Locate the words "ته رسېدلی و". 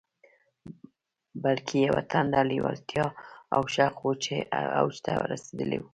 5.05-5.83